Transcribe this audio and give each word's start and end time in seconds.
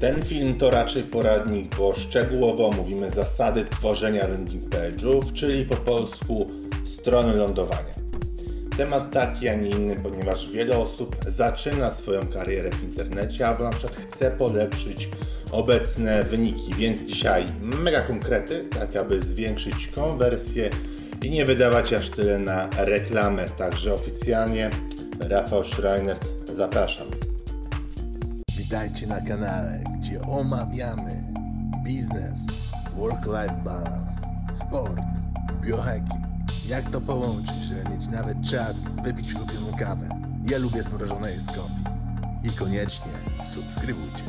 Ten 0.00 0.22
film 0.22 0.58
to 0.58 0.70
raczej 0.70 1.02
poradnik, 1.02 1.76
bo 1.76 1.94
szczegółowo 1.94 2.70
mówimy 2.70 3.10
zasady 3.10 3.64
tworzenia 3.70 4.26
landing 4.26 4.64
page'ów, 4.64 5.32
czyli 5.32 5.64
po 5.64 5.76
polsku 5.76 6.46
strony 6.86 7.36
lądowania. 7.36 7.94
Temat 8.76 9.12
taki, 9.12 9.48
a 9.48 9.54
nie 9.54 9.70
inny, 9.70 9.96
ponieważ 10.02 10.50
wiele 10.50 10.78
osób 10.78 11.16
zaczyna 11.26 11.90
swoją 11.90 12.26
karierę 12.26 12.70
w 12.70 12.82
internecie, 12.82 13.48
albo 13.48 13.64
na 13.64 13.70
przykład 13.70 13.96
chce 13.96 14.30
polepszyć 14.30 15.08
obecne 15.52 16.24
wyniki, 16.24 16.74
więc 16.74 17.04
dzisiaj 17.04 17.44
mega 17.62 18.00
konkrety, 18.00 18.64
tak 18.70 18.96
aby 18.96 19.22
zwiększyć 19.22 19.88
konwersję 19.94 20.70
i 21.22 21.30
nie 21.30 21.44
wydawać 21.44 21.92
aż 21.92 22.10
tyle 22.10 22.38
na 22.38 22.68
reklamę. 22.78 23.46
Także 23.58 23.94
oficjalnie 23.94 24.70
Rafał 25.20 25.64
Schreiner, 25.64 26.16
zapraszam. 26.54 27.25
Witajcie 28.70 29.06
na 29.06 29.20
kanale, 29.20 29.80
gdzie 29.98 30.20
omawiamy 30.22 31.22
biznes, 31.84 32.38
work-life 32.96 33.62
balance, 33.64 34.20
sport, 34.54 34.98
biohacking. 35.60 36.26
Jak 36.68 36.90
to 36.90 37.00
połączyć, 37.00 37.56
żeby 37.68 37.96
mieć 37.96 38.08
nawet 38.08 38.36
czas 38.50 38.76
wypić 39.04 39.34
ulubioną 39.34 39.78
kawę. 39.78 40.08
Ja 40.50 40.58
lubię 40.58 40.82
zmrożone 40.82 41.28
coffee. 41.46 41.84
I 42.44 42.58
koniecznie 42.58 43.12
subskrybujcie. 43.54 44.22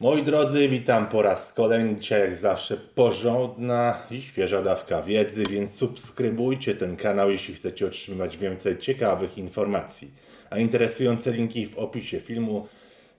Moi 0.00 0.22
drodzy, 0.22 0.68
witam 0.68 1.06
po 1.06 1.22
raz 1.22 1.52
kolejny. 1.52 2.00
Dzisiaj 2.00 2.20
jak 2.20 2.36
zawsze 2.36 2.76
porządna 2.76 3.98
i 4.10 4.22
świeża 4.22 4.62
dawka 4.62 5.02
wiedzy, 5.02 5.44
więc 5.50 5.70
subskrybujcie 5.70 6.74
ten 6.74 6.96
kanał, 6.96 7.30
jeśli 7.30 7.54
chcecie 7.54 7.86
otrzymywać 7.86 8.36
więcej 8.36 8.78
ciekawych 8.78 9.38
informacji. 9.38 10.10
A 10.50 10.58
interesujące 10.58 11.32
linki 11.32 11.66
w 11.66 11.78
opisie 11.78 12.20
filmu. 12.20 12.66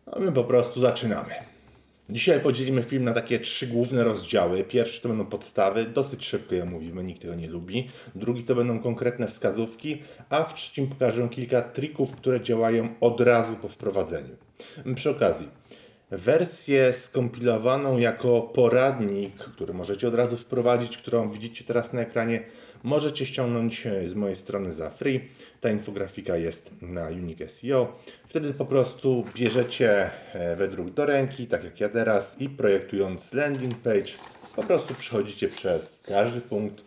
No 0.08 0.20
my 0.20 0.32
po 0.32 0.44
prostu 0.44 0.82
zaczynamy. 0.82 1.34
Dzisiaj 2.10 2.40
podzielimy 2.40 2.84
film 2.84 3.04
na 3.04 3.14
takie 3.14 3.40
trzy 3.40 3.68
główne 3.68 4.04
rozdziały. 4.04 4.64
Pierwszy 4.64 5.02
to 5.02 5.10
będą 5.10 5.26
podstawy, 5.26 5.86
dosyć 5.86 6.26
szybko 6.26 6.56
je 6.56 6.64
omówimy, 6.64 7.04
nikt 7.04 7.22
tego 7.22 7.36
nie 7.36 7.48
lubi. 7.48 7.90
Drugi 8.16 8.44
to 8.44 8.56
będą 8.56 8.80
konkretne 8.80 9.28
wskazówki, 9.28 10.02
a 10.30 10.44
w 10.44 10.54
trzecim 10.54 10.88
pokażę 10.88 11.30
kilka 11.30 11.62
trików, 11.62 12.12
które 12.12 12.42
działają 12.42 12.90
od 13.02 13.22
razu 13.22 13.56
po 13.56 13.68
wprowadzeniu. 13.68 14.36
Przy 14.96 15.10
okazji, 15.10 15.48
wersję 16.12 16.94
skompilowaną 16.94 17.98
jako 17.98 18.42
poradnik, 18.42 19.36
który 19.36 19.74
możecie 19.74 20.08
od 20.08 20.16
razu 20.16 20.38
wprowadzić, 20.38 20.98
którą 20.98 21.30
widzicie 21.30 21.64
teraz 21.64 21.94
na 21.94 22.02
ekranie, 22.02 22.44
możecie 22.84 23.26
ściągnąć 23.26 23.88
z 24.06 24.14
mojej 24.14 24.36
strony 24.36 24.74
za 24.74 24.90
free. 24.90 25.30
Ta 25.62 25.70
infografika 25.70 26.38
jest 26.38 26.72
na 26.82 27.08
Unique 27.08 27.52
SEO. 27.52 27.96
Wtedy 28.28 28.54
po 28.54 28.66
prostu 28.66 29.26
bierzecie 29.36 30.10
e, 30.34 30.56
wedruk 30.56 30.90
do 30.90 31.06
ręki, 31.06 31.48
tak 31.48 31.64
jak 31.64 31.80
ja 31.80 31.90
teraz, 31.90 32.42
i 32.42 32.50
projektując 32.50 33.34
landing 33.34 33.76
page, 33.76 34.12
po 34.56 34.64
prostu 34.64 34.94
przechodzicie 34.94 35.50
przez 35.50 36.02
każdy 36.06 36.42
punkt 36.42 36.84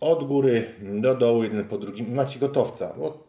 od 0.00 0.24
góry 0.24 0.74
do 0.80 1.14
dołu, 1.14 1.42
jeden 1.42 1.64
po 1.64 1.78
drugim 1.78 2.14
macie 2.14 2.38
gotowca. 2.38 2.94
Bo 2.98 3.24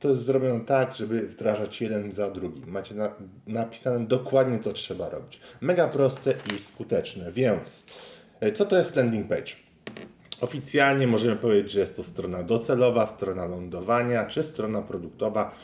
to 0.00 0.08
jest 0.08 0.22
zrobione 0.22 0.64
tak, 0.64 0.94
żeby 0.94 1.20
wdrażać 1.26 1.80
jeden 1.80 2.12
za 2.12 2.30
drugim. 2.30 2.70
Macie 2.70 2.94
na, 2.94 3.14
napisane 3.46 4.06
dokładnie, 4.06 4.58
co 4.58 4.72
trzeba 4.72 5.08
robić. 5.08 5.40
Mega 5.60 5.88
proste 5.88 6.34
i 6.54 6.58
skuteczne. 6.58 7.32
Więc, 7.32 7.82
e, 8.40 8.52
co 8.52 8.64
to 8.64 8.78
jest 8.78 8.96
landing 8.96 9.28
page? 9.28 9.63
Oficjalnie 10.44 11.06
możemy 11.06 11.36
powiedzieć, 11.36 11.72
że 11.72 11.80
jest 11.80 11.96
to 11.96 12.02
strona 12.02 12.42
docelowa, 12.42 13.06
strona 13.06 13.46
lądowania 13.46 14.26
czy 14.26 14.42
strona 14.42 14.82
produktowa, 14.82 15.54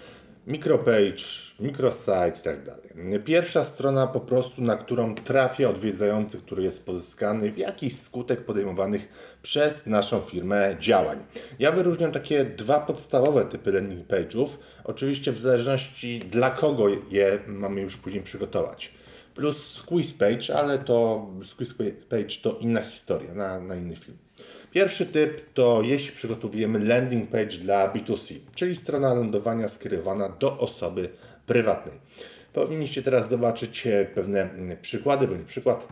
micropage, 0.47 1.25
microsite 1.61 2.29
i 2.63 2.67
tak. 2.67 2.81
Pierwsza 3.25 3.65
strona 3.65 4.07
po 4.07 4.21
prostu, 4.21 4.63
na 4.63 4.77
którą 4.77 5.15
trafia 5.15 5.69
odwiedzający, 5.71 6.39
który 6.39 6.63
jest 6.63 6.87
pozyskany 6.87 7.53
w 7.53 7.59
jakiś 7.59 8.01
skutek 8.01 8.45
podejmowanych 8.45 9.09
przez 9.43 9.87
naszą 9.87 10.21
firmę 10.21 10.77
działań. 10.81 11.19
Ja 11.59 11.73
wyróżniam 11.73 12.13
takie 12.13 12.45
dwa 12.45 12.81
podstawowe 12.81 13.45
typy 13.45 13.73
landing 13.73 14.09
page'ów, 14.09 14.49
oczywiście 14.85 15.33
w 15.33 15.39
zależności 15.39 16.19
dla 16.19 16.51
kogo 16.51 16.89
je 17.11 17.39
mamy 17.47 17.81
już 17.81 17.97
później 17.97 18.23
przygotować 18.23 19.00
plus 19.41 19.75
squeeze 19.75 20.13
page, 20.13 20.55
ale 20.55 20.79
to 20.79 21.27
squeeze 21.45 21.75
page 22.09 22.43
to 22.43 22.59
inna 22.61 22.83
historia, 22.83 23.35
na, 23.35 23.61
na 23.61 23.75
inny 23.75 23.97
film. 23.97 24.17
Pierwszy 24.71 25.07
typ 25.07 25.53
to 25.55 25.83
jeśli 25.83 26.17
przygotowujemy 26.17 26.79
landing 26.85 27.31
page 27.31 27.57
dla 27.59 27.93
B2C, 27.93 28.35
czyli 28.55 28.77
strona 28.77 29.15
lądowania 29.15 29.69
skierowana 29.69 30.29
do 30.29 30.59
osoby 30.59 31.09
prywatnej. 31.47 31.95
Powinniście 32.53 33.03
teraz 33.03 33.29
zobaczyć 33.29 33.87
e, 33.87 34.05
pewne 34.15 34.51
mm, 34.51 34.77
przykłady, 34.83 35.29
bądź 35.29 35.49
przykład. 35.49 35.89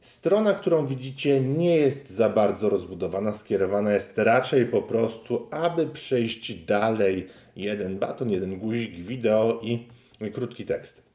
Strona, 0.00 0.54
którą 0.54 0.86
widzicie, 0.86 1.40
nie 1.40 1.76
jest 1.76 2.10
za 2.10 2.28
bardzo 2.28 2.68
rozbudowana, 2.68 3.34
skierowana 3.34 3.92
jest 3.92 4.18
raczej 4.18 4.66
po 4.66 4.82
prostu, 4.82 5.48
aby 5.50 5.86
przejść 5.86 6.54
dalej 6.54 7.28
jeden 7.56 7.98
baton, 7.98 8.30
jeden 8.30 8.58
guzik, 8.58 8.94
wideo 8.94 9.60
i 9.62 9.86
krótki 10.32 10.64
tekst. 10.64 11.05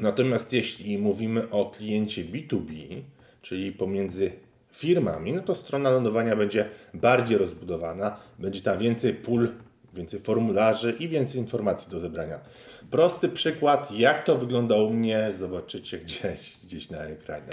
Natomiast 0.00 0.52
jeśli 0.52 0.98
mówimy 0.98 1.50
o 1.50 1.70
kliencie 1.70 2.24
B2B, 2.24 3.02
czyli 3.42 3.72
pomiędzy 3.72 4.32
firmami, 4.72 5.32
no 5.32 5.42
to 5.42 5.54
strona 5.54 5.90
lądowania 5.90 6.36
będzie 6.36 6.68
bardziej 6.94 7.38
rozbudowana, 7.38 8.16
będzie 8.38 8.60
tam 8.60 8.78
więcej 8.78 9.14
pól, 9.14 9.48
więcej 9.94 10.20
formularzy 10.20 10.96
i 11.00 11.08
więcej 11.08 11.40
informacji 11.40 11.90
do 11.90 11.98
zebrania. 11.98 12.40
Prosty 12.90 13.28
przykład, 13.28 13.90
jak 13.90 14.24
to 14.24 14.38
wygląda 14.38 14.76
u 14.76 14.90
mnie, 14.90 15.32
zobaczycie 15.38 15.98
gdzieś, 15.98 16.56
gdzieś 16.64 16.90
na 16.90 16.98
ekranie. 16.98 17.52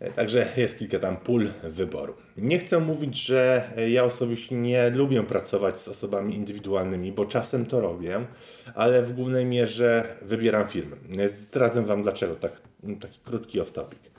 E, 0.00 0.12
także 0.12 0.48
jest 0.56 0.78
kilka 0.78 0.98
tam 0.98 1.16
pól 1.16 1.48
wyboru. 1.62 2.14
Nie 2.36 2.58
chcę 2.58 2.80
mówić, 2.80 3.16
że 3.16 3.70
ja 3.88 4.04
osobiście 4.04 4.56
nie 4.56 4.90
lubię 4.90 5.22
pracować 5.22 5.80
z 5.80 5.88
osobami 5.88 6.34
indywidualnymi, 6.34 7.12
bo 7.12 7.26
czasem 7.26 7.66
to 7.66 7.80
robię, 7.80 8.26
ale 8.74 9.02
w 9.02 9.12
głównej 9.12 9.44
mierze 9.44 10.16
wybieram 10.22 10.68
firmy. 10.68 10.96
Zdradzę 11.28 11.82
Wam 11.82 12.02
dlaczego, 12.02 12.36
tak, 12.36 12.60
taki 13.00 13.18
krótki 13.24 13.60
off-topic. 13.60 14.10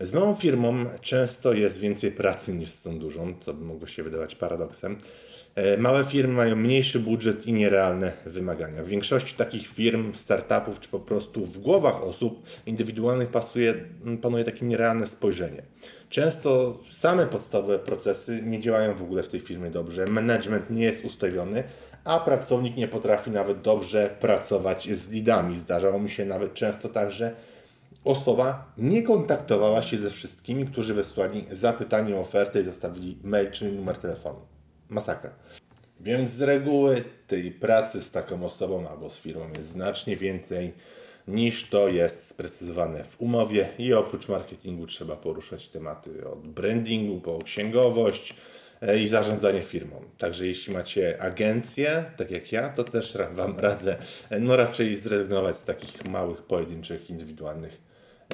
Z 0.00 0.12
małą 0.12 0.34
firmą 0.34 0.84
często 1.00 1.52
jest 1.52 1.78
więcej 1.78 2.12
pracy 2.12 2.54
niż 2.54 2.70
z 2.70 2.82
tą 2.82 2.98
dużą, 2.98 3.34
co 3.40 3.54
by 3.54 3.64
mogło 3.64 3.86
się 3.86 4.02
wydawać 4.02 4.34
paradoksem. 4.34 4.98
E, 5.54 5.76
małe 5.76 6.04
firmy 6.04 6.34
mają 6.34 6.56
mniejszy 6.56 7.00
budżet 7.00 7.46
i 7.46 7.52
nierealne 7.52 8.12
wymagania. 8.26 8.82
W 8.82 8.86
większości 8.86 9.34
takich 9.34 9.66
firm, 9.66 10.14
startupów 10.14 10.80
czy 10.80 10.88
po 10.88 11.00
prostu 11.00 11.46
w 11.46 11.58
głowach 11.58 12.02
osób 12.02 12.42
indywidualnych 12.66 13.28
pasuje, 13.28 13.74
panuje 14.22 14.44
takie 14.44 14.66
nierealne 14.66 15.06
spojrzenie. 15.06 15.62
Często 16.08 16.78
same 16.90 17.26
podstawowe 17.26 17.78
procesy 17.78 18.42
nie 18.42 18.60
działają 18.60 18.94
w 18.94 19.02
ogóle 19.02 19.22
w 19.22 19.28
tej 19.28 19.40
firmie 19.40 19.70
dobrze, 19.70 20.06
management 20.06 20.70
nie 20.70 20.84
jest 20.84 21.04
ustawiony, 21.04 21.64
a 22.04 22.20
pracownik 22.20 22.76
nie 22.76 22.88
potrafi 22.88 23.30
nawet 23.30 23.60
dobrze 23.60 24.16
pracować 24.20 24.88
z 24.92 25.10
lidami. 25.10 25.58
Zdarzało 25.58 25.98
mi 25.98 26.10
się 26.10 26.24
nawet 26.24 26.54
często 26.54 26.88
tak, 26.88 27.10
że 27.10 27.34
osoba 28.04 28.72
nie 28.78 29.02
kontaktowała 29.02 29.82
się 29.82 29.98
ze 29.98 30.10
wszystkimi, 30.10 30.66
którzy 30.66 30.94
wysłali 30.94 31.46
zapytanie 31.50 32.16
o 32.16 32.20
ofertę 32.20 32.60
i 32.60 32.64
zostawili 32.64 33.18
mail 33.24 33.50
czy 33.50 33.72
numer 33.72 33.96
telefonu. 33.96 34.51
Masakra. 34.92 35.30
Więc 36.00 36.30
z 36.30 36.42
reguły 36.42 37.04
tej 37.26 37.50
pracy 37.50 38.02
z 38.02 38.10
taką 38.10 38.44
osobą 38.44 38.88
albo 38.88 39.10
z 39.10 39.18
firmą 39.18 39.48
jest 39.56 39.68
znacznie 39.68 40.16
więcej 40.16 40.72
niż 41.28 41.68
to 41.70 41.88
jest 41.88 42.26
sprecyzowane 42.26 43.04
w 43.04 43.20
umowie 43.20 43.68
i 43.78 43.94
oprócz 43.94 44.28
marketingu 44.28 44.86
trzeba 44.86 45.16
poruszać 45.16 45.68
tematy 45.68 46.28
od 46.28 46.46
brandingu 46.46 47.20
po 47.20 47.38
księgowość 47.38 48.34
e, 48.80 48.98
i 48.98 49.08
zarządzanie 49.08 49.62
firmą. 49.62 49.96
Także 50.18 50.46
jeśli 50.46 50.72
macie 50.72 51.22
agencję, 51.22 52.04
tak 52.16 52.30
jak 52.30 52.52
ja, 52.52 52.68
to 52.68 52.84
też 52.84 53.18
Wam 53.32 53.58
radzę 53.58 53.96
e, 54.30 54.40
no 54.40 54.56
raczej 54.56 54.96
zrezygnować 54.96 55.56
z 55.56 55.64
takich 55.64 56.04
małych, 56.04 56.42
pojedynczych, 56.42 57.10
indywidualnych 57.10 57.80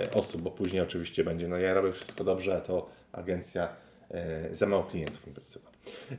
e, 0.00 0.11
osób, 0.11 0.43
bo 0.43 0.50
później 0.50 0.83
oczywiście 0.83 1.25
będzie, 1.25 1.49
no 1.49 1.56
ja 1.56 1.75
robię 1.75 1.93
wszystko 1.93 2.25
dobrze, 2.25 2.56
a 2.56 2.61
to 2.61 2.91
agencja 3.12 3.69
za 4.53 4.67
mało 4.67 4.85
klientów 4.85 5.27
mi. 5.27 5.33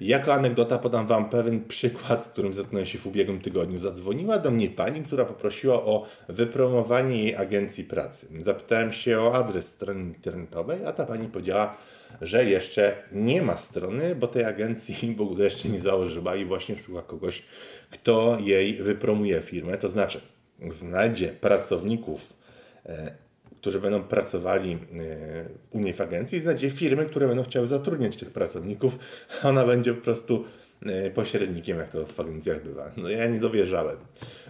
Jako 0.01 0.33
anegdota 0.33 0.77
podam 0.77 1.07
Wam 1.07 1.30
pewien 1.30 1.66
przykład, 1.66 2.25
z 2.25 2.27
którym 2.27 2.54
zetknąłem 2.54 2.86
się 2.86 2.98
w 2.98 3.07
ubiegłym 3.07 3.39
tygodniu. 3.39 3.80
Zadzwoniła 3.80 4.38
do 4.38 4.51
mnie 4.51 4.69
pani, 4.69 5.04
która 5.04 5.25
poprosiła 5.25 5.75
o 5.75 6.06
wypromowanie 6.30 7.24
jej 7.24 7.36
agencji 7.36 7.83
pracy. 7.83 8.27
Zapytałem 8.38 8.94
się 8.94 9.19
o 9.19 9.36
adres 9.36 9.68
strony 9.68 10.01
internetowej, 10.01 10.86
a 10.86 10.92
ta 10.92 11.06
pani 11.06 11.27
powiedziała, 11.27 11.77
że 12.21 12.45
jeszcze 12.45 12.95
nie 13.12 13.42
ma 13.42 13.57
strony, 13.57 14.16
bo 14.16 14.27
tej 14.27 14.44
agencji 14.44 14.95
w 15.18 15.21
ogóle 15.21 15.44
jeszcze 15.44 15.69
nie 15.69 15.80
założyła 15.80 16.36
i 16.36 16.45
właśnie 16.45 16.77
szuka 16.77 17.01
kogoś, 17.01 17.44
kto 17.92 18.38
jej 18.42 18.83
wypromuje 18.83 19.42
firmę. 19.42 19.77
To 19.77 19.89
znaczy, 19.89 20.21
znajdzie 20.69 21.27
pracowników 21.27 22.33
e, 22.86 23.29
którzy 23.62 23.80
będą 23.80 24.04
pracowali 24.04 24.74
e, 24.74 24.78
u 25.72 25.80
niej 25.80 25.94
w 25.94 26.02
agencji, 26.02 26.40
znajdzie 26.40 26.70
firmy, 26.70 27.06
które 27.06 27.28
będą 27.28 27.44
chciały 27.44 27.68
zatrudniać 27.68 28.18
tych 28.18 28.32
pracowników. 28.32 29.00
Ona 29.44 29.66
będzie 29.66 29.94
po 29.94 30.02
prostu 30.02 30.46
e, 30.86 31.10
pośrednikiem, 31.12 31.78
jak 31.78 31.90
to 31.90 32.06
w 32.06 32.20
agencjach 32.20 32.64
bywa. 32.64 32.92
No 32.98 33.10
ja 33.10 33.28
nie 33.28 33.40
dowierzałem. 33.40 33.98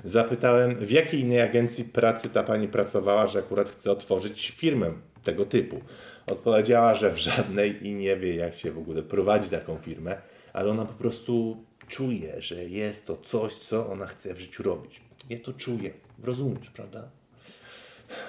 Zapytałem, 0.04 0.76
w 0.76 0.92
jakiej 0.92 1.20
innej 1.20 1.42
agencji 1.42 1.84
pracy 1.84 2.30
ta 2.30 2.44
pani 2.44 2.68
pracowała, 2.68 3.28
że 3.28 3.40
akurat 3.40 3.70
chce 3.70 3.92
otworzyć 3.92 4.50
firmę 4.50 4.92
tego 5.24 5.46
typu. 5.46 5.82
Odpowiedziała, 6.28 6.96
że 6.96 7.14
w 7.14 7.18
żadnej 7.18 7.88
i 7.88 7.94
nie 7.94 8.18
wie, 8.18 8.36
jak 8.36 8.56
się 8.56 8.72
w 8.72 8.78
ogóle 8.78 9.04
prowadzi 9.04 9.50
taką 9.50 9.78
firmę, 9.78 10.22
ale 10.54 10.72
ona 10.72 10.86
po 10.86 10.94
prostu 10.94 11.64
czuje, 11.88 12.42
że 12.42 12.66
jest 12.66 13.06
to 13.06 13.18
coś, 13.18 13.56
co 13.56 13.90
ona 13.90 14.06
chce 14.06 14.34
w 14.34 14.40
życiu 14.40 14.64
robić. 14.64 15.02
Ja 15.30 15.40
to 15.40 15.54
czuję. 15.54 15.92
Rozumiesz, 16.24 16.70
prawda? 16.70 17.19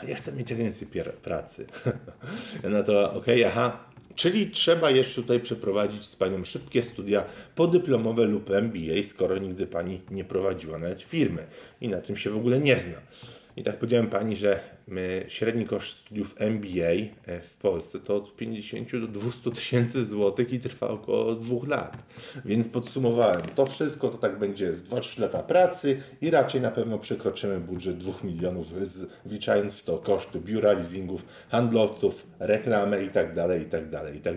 Ja 0.08 0.16
chcę 0.16 0.32
mieć 0.32 0.52
agencję 0.52 0.86
pracy. 1.22 1.66
No 2.70 2.82
to 2.82 3.12
okej, 3.12 3.44
aha. 3.44 3.84
Czyli 4.14 4.50
trzeba 4.50 4.90
jeszcze 4.90 5.14
tutaj 5.14 5.40
przeprowadzić 5.40 6.04
z 6.04 6.16
Panią 6.16 6.44
szybkie 6.44 6.82
studia 6.82 7.24
podyplomowe 7.54 8.24
lub 8.24 8.50
MBA, 8.50 9.02
skoro 9.02 9.38
nigdy 9.38 9.66
Pani 9.66 10.00
nie 10.10 10.24
prowadziła 10.24 10.78
nawet 10.78 11.02
firmy 11.02 11.46
i 11.80 11.88
na 11.88 12.00
tym 12.00 12.16
się 12.16 12.30
w 12.30 12.36
ogóle 12.36 12.58
nie 12.58 12.78
zna. 12.78 13.00
I 13.60 13.62
tak 13.62 13.76
powiedziałem 13.76 14.06
Pani, 14.06 14.36
że 14.36 14.60
średni 15.28 15.66
koszt 15.66 15.96
studiów 15.96 16.34
MBA 16.38 16.90
e, 17.26 17.40
w 17.40 17.54
Polsce 17.54 17.98
to 17.98 18.16
od 18.16 18.36
50 18.36 18.96
do 18.96 19.06
200 19.06 19.50
tysięcy 19.50 20.04
złotych 20.04 20.52
i 20.52 20.60
trwa 20.60 20.88
około 20.88 21.34
dwóch 21.34 21.68
lat. 21.68 21.96
Więc 22.44 22.68
podsumowałem, 22.68 23.42
to 23.54 23.66
wszystko 23.66 24.08
to 24.08 24.18
tak 24.18 24.38
będzie 24.38 24.72
z 24.72 24.84
2-3 24.84 25.20
lata 25.20 25.42
pracy 25.42 26.02
i 26.20 26.30
raczej 26.30 26.60
na 26.60 26.70
pewno 26.70 26.98
przekroczymy 26.98 27.60
budżet 27.60 27.98
2 27.98 28.12
milionów, 28.24 28.66
wliczając 29.24 29.74
w 29.74 29.82
to 29.82 29.98
koszty 29.98 30.40
biura, 30.40 30.72
leasingów, 30.72 31.24
handlowców, 31.48 32.26
reklamę 32.38 33.04
i 33.04 33.08
tak 33.08 33.34
dalej, 33.34 33.62
i 33.62 33.66
tak 33.66 33.90
dalej, 33.90 34.16
i 34.16 34.20
tak. 34.20 34.36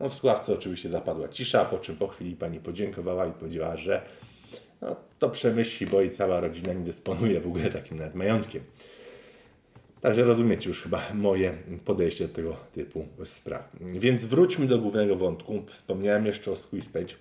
No 0.00 0.08
w 0.08 0.14
słuchawce 0.14 0.54
oczywiście 0.54 0.88
zapadła 0.88 1.28
cisza, 1.28 1.64
po 1.64 1.78
czym 1.78 1.96
po 1.96 2.08
chwili 2.08 2.36
pani 2.36 2.60
podziękowała 2.60 3.26
i 3.26 3.32
powiedziała, 3.32 3.76
że 3.76 4.02
no, 4.80 4.96
to 5.18 5.30
przemyśli, 5.30 5.86
bo 5.86 6.02
i 6.02 6.10
cała 6.10 6.40
rodzina 6.40 6.72
nie 6.72 6.84
dysponuje 6.84 7.40
w 7.40 7.46
ogóle 7.46 7.70
takim 7.70 7.98
nawet 7.98 8.14
majątkiem. 8.14 8.62
Także 10.00 10.24
rozumiecie 10.24 10.68
już 10.68 10.82
chyba 10.82 11.02
moje 11.14 11.52
podejście 11.84 12.28
do 12.28 12.34
tego 12.34 12.56
typu 12.72 13.06
spraw. 13.24 13.68
Więc 13.80 14.24
wróćmy 14.24 14.66
do 14.66 14.78
głównego 14.78 15.16
wątku. 15.16 15.62
Wspomniałem 15.66 16.26
jeszcze 16.26 16.50
o 16.50 16.56
SqueezePage. 16.56 17.14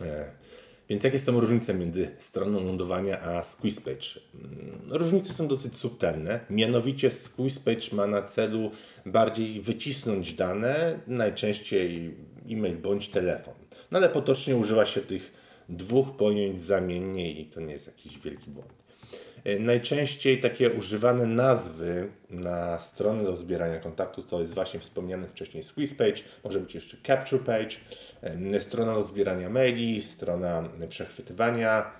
E, 0.00 0.30
Więc 0.88 1.04
jakie 1.04 1.18
są 1.18 1.40
różnice 1.40 1.74
między 1.74 2.10
stroną 2.18 2.64
lądowania 2.64 3.20
a 3.20 3.42
SqueezePage? 3.42 4.06
Mm, 4.34 4.80
Różnice 4.90 5.32
są 5.32 5.48
dosyć 5.48 5.76
subtelne. 5.76 6.40
Mianowicie 6.50 7.10
SqueezePage 7.10 7.96
ma 7.96 8.06
na 8.06 8.22
celu 8.22 8.70
bardziej 9.06 9.60
wycisnąć 9.60 10.34
dane, 10.34 10.98
najczęściej 11.06 12.14
e-mail 12.50 12.76
bądź 12.76 13.08
telefon. 13.08 13.54
No 13.90 13.98
ale 13.98 14.08
potocznie 14.08 14.56
używa 14.56 14.86
się 14.86 15.00
tych 15.00 15.41
dwóch 15.76 16.16
pojęć 16.16 16.60
zamiennie 16.60 17.32
i 17.32 17.46
to 17.46 17.60
nie 17.60 17.72
jest 17.72 17.86
jakiś 17.86 18.18
wielki 18.18 18.50
błąd. 18.50 18.72
E, 19.44 19.58
Najczęściej 19.58 20.40
takie 20.40 20.70
używane 20.70 21.26
nazwy 21.26 22.08
na 22.30 22.78
strony 22.78 23.24
do 23.24 23.36
zbierania 23.36 23.80
kontaktów 23.80 24.26
to 24.26 24.40
jest 24.40 24.54
właśnie 24.54 24.80
wspomniany 24.80 25.28
wcześniej 25.28 25.62
squeeze 25.62 25.94
page, 25.94 26.22
może 26.44 26.60
być 26.60 26.74
jeszcze 26.74 26.96
capture 27.06 27.42
page, 27.42 27.76
em, 28.22 28.60
strona 28.60 28.94
do 28.94 29.02
zbierania 29.02 29.50
maili, 29.50 30.02
strona 30.02 30.68
przechwytywania, 30.88 31.92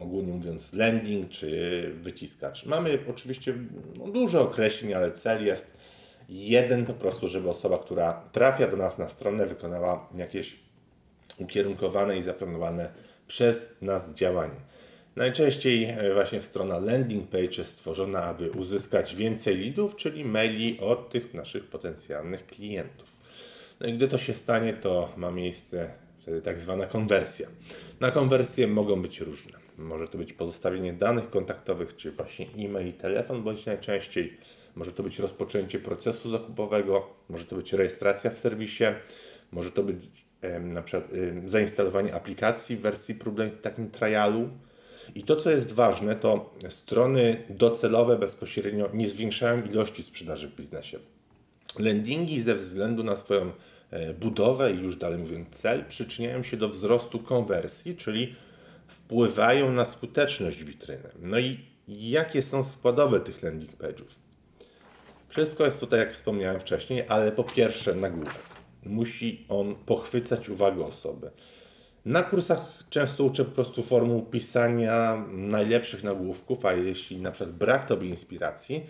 ogólnie 0.00 0.32
mówiąc 0.32 0.72
landing 0.72 1.30
czy 1.30 1.90
wyciskacz. 2.00 2.66
Mamy 2.66 2.98
oczywiście 3.10 3.54
no, 3.98 4.08
dużo 4.08 4.42
określeń, 4.42 4.94
ale 4.94 5.12
cel 5.12 5.46
jest 5.46 5.76
jeden 6.28 6.86
po 6.86 6.94
prostu, 6.94 7.28
żeby 7.28 7.50
osoba, 7.50 7.78
która 7.78 8.12
trafia 8.32 8.66
do 8.68 8.76
nas 8.76 8.98
na 8.98 9.08
stronę 9.08 9.46
wykonała 9.46 10.08
jakieś 10.14 10.61
ukierunkowane 11.38 12.18
i 12.18 12.22
zaplanowane 12.22 12.92
przez 13.26 13.70
nas 13.82 14.10
działanie. 14.14 14.60
Najczęściej 15.16 15.84
e, 15.84 16.14
właśnie 16.14 16.42
strona 16.42 16.78
landing 16.78 17.28
page 17.28 17.56
jest 17.58 17.70
stworzona, 17.70 18.24
aby 18.24 18.50
uzyskać 18.50 19.14
więcej 19.14 19.64
leadów, 19.64 19.96
czyli 19.96 20.24
maili 20.24 20.80
od 20.80 21.10
tych 21.10 21.34
naszych 21.34 21.64
potencjalnych 21.64 22.46
klientów. 22.46 23.16
No 23.80 23.86
i 23.86 23.94
gdy 23.94 24.08
to 24.08 24.18
się 24.18 24.34
stanie, 24.34 24.72
to 24.72 25.12
ma 25.16 25.30
miejsce 25.30 25.90
wtedy 26.18 26.42
tak 26.42 26.60
zwana 26.60 26.86
konwersja. 26.86 27.48
Na 28.00 28.10
konwersje 28.10 28.66
mogą 28.66 29.02
być 29.02 29.20
różne. 29.20 29.58
Może 29.78 30.08
to 30.08 30.18
być 30.18 30.32
pozostawienie 30.32 30.92
danych 30.92 31.30
kontaktowych, 31.30 31.96
czy 31.96 32.10
właśnie 32.10 32.46
e-mail 32.58 32.88
i 32.88 32.92
telefon, 32.92 33.42
bądź 33.42 33.66
najczęściej 33.66 34.36
może 34.74 34.92
to 34.92 35.02
być 35.02 35.18
rozpoczęcie 35.18 35.78
procesu 35.78 36.30
zakupowego, 36.30 37.06
może 37.28 37.44
to 37.44 37.56
być 37.56 37.72
rejestracja 37.72 38.30
w 38.30 38.38
serwisie, 38.38 38.84
może 39.52 39.70
to 39.70 39.82
być 39.82 40.21
na 40.60 40.82
przykład 40.82 41.10
zainstalowanie 41.46 42.14
aplikacji 42.14 42.76
w 42.76 42.80
wersji 42.80 43.14
próbnej, 43.14 43.50
takim 43.50 43.90
trialu. 43.90 44.48
I 45.14 45.22
to, 45.22 45.36
co 45.36 45.50
jest 45.50 45.72
ważne, 45.72 46.16
to 46.16 46.54
strony 46.68 47.42
docelowe 47.50 48.18
bezpośrednio 48.18 48.90
nie 48.94 49.08
zwiększają 49.08 49.64
ilości 49.64 50.02
sprzedaży 50.02 50.48
w 50.48 50.56
biznesie. 50.56 50.98
Landingi 51.78 52.40
ze 52.40 52.54
względu 52.54 53.04
na 53.04 53.16
swoją 53.16 53.52
e, 53.90 54.14
budowę 54.14 54.72
i 54.72 54.78
już 54.78 54.96
dalej 54.96 55.18
mówiąc 55.18 55.48
cel 55.48 55.84
przyczyniają 55.84 56.42
się 56.42 56.56
do 56.56 56.68
wzrostu 56.68 57.18
konwersji, 57.18 57.96
czyli 57.96 58.34
wpływają 58.86 59.72
na 59.72 59.84
skuteczność 59.84 60.64
witryny. 60.64 61.08
No 61.22 61.38
i 61.38 61.58
jakie 61.88 62.42
są 62.42 62.62
składowe 62.62 63.20
tych 63.20 63.42
landing 63.42 63.72
page'ów? 63.72 64.22
Wszystko 65.28 65.64
jest 65.64 65.80
tutaj, 65.80 65.98
jak 65.98 66.12
wspomniałem 66.12 66.60
wcześniej, 66.60 67.04
ale 67.08 67.32
po 67.32 67.44
pierwsze 67.44 67.94
nagłówek. 67.94 68.51
Musi 68.86 69.46
on 69.48 69.74
pochwycać 69.74 70.48
uwagę 70.48 70.84
osoby. 70.84 71.30
Na 72.04 72.22
kursach 72.22 72.58
często 72.90 73.24
uczę 73.24 73.44
po 73.44 73.50
prostu 73.50 73.82
formuł 73.82 74.22
pisania 74.22 75.24
najlepszych 75.32 76.04
nagłówków, 76.04 76.66
a 76.66 76.72
jeśli 76.72 77.20
na 77.20 77.30
przykład 77.30 77.56
brak 77.56 77.86
Tobie 77.86 78.08
inspiracji, 78.08 78.86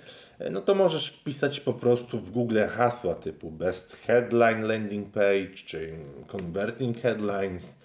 no 0.50 0.60
to 0.60 0.74
możesz 0.74 1.08
wpisać 1.08 1.60
po 1.60 1.72
prostu 1.72 2.18
w 2.18 2.30
Google 2.30 2.58
hasła 2.70 3.14
typu 3.14 3.50
Best 3.50 3.96
Headline 3.96 4.62
Landing 4.62 5.10
Page, 5.10 5.54
czy 5.66 5.92
Converting 6.26 6.98
Headlines, 6.98 7.78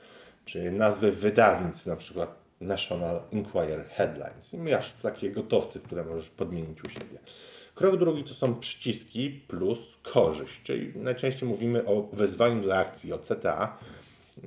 czy 0.45 0.71
nazwy 0.71 1.11
wydawnictw, 1.11 1.85
na 1.85 1.95
przykład 1.95 2.35
National 2.61 3.21
Enquirer 3.33 3.85
Headlines. 3.89 4.53
I 4.53 4.57
masz 4.57 4.93
takie 4.93 5.31
gotowce, 5.31 5.79
które 5.79 6.03
możesz 6.03 6.29
podmienić 6.29 6.83
u 6.83 6.89
siebie. 6.89 7.19
Krok 7.77 7.97
drugi 7.97 8.23
to 8.23 8.33
są 8.33 8.55
przyciski 8.55 9.29
plus 9.47 9.79
korzyść, 10.03 10.61
czyli 10.63 10.91
najczęściej 10.95 11.49
mówimy 11.49 11.85
o 11.85 12.01
wezwaniu 12.13 12.63
do 12.63 12.75
akcji, 12.75 13.13
o 13.13 13.17
CTA. 13.17 13.77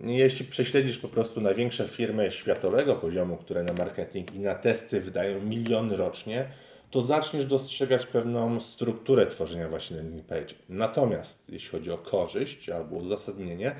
Jeśli 0.05 0.45
prześledzisz 0.45 0.99
po 0.99 1.09
prostu 1.09 1.41
największe 1.41 1.89
firmy 1.89 2.31
światowego 2.31 2.97
poziomu, 2.97 3.37
które 3.37 3.63
na 3.63 3.73
marketing 3.73 4.35
i 4.35 4.39
na 4.39 4.55
testy 4.55 5.01
wydają 5.01 5.43
miliony 5.43 5.97
rocznie, 5.97 6.49
to 6.91 7.03
zaczniesz 7.03 7.47
dostrzegać 7.47 8.07
pewną 8.07 8.61
strukturę 8.61 9.27
tworzenia 9.27 9.69
właśnie 9.69 9.97
landing 9.97 10.27
page. 10.27 10.55
Natomiast 10.69 11.45
jeśli 11.49 11.69
chodzi 11.69 11.91
o 11.91 11.99
korzyść 11.99 12.69
albo 12.69 12.97
uzasadnienie, 12.97 13.77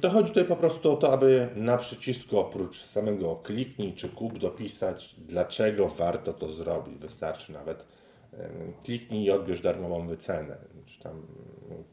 to 0.00 0.10
chodzi 0.10 0.28
tutaj 0.28 0.44
po 0.44 0.56
prostu 0.56 0.92
o 0.92 0.96
to, 0.96 1.12
aby 1.12 1.48
na 1.56 1.78
przycisku 1.78 2.38
oprócz 2.38 2.82
samego 2.84 3.36
kliknij 3.36 3.94
czy 3.94 4.08
kup 4.08 4.38
dopisać, 4.38 5.14
dlaczego 5.18 5.88
warto 5.88 6.32
to 6.32 6.48
zrobić. 6.48 6.98
Wystarczy 6.98 7.52
nawet 7.52 7.84
kliknij 8.84 9.24
i 9.24 9.30
odbierz 9.30 9.60
darmową 9.60 10.08
wycenę, 10.08 10.58
czy 10.86 11.00
tam 11.00 11.22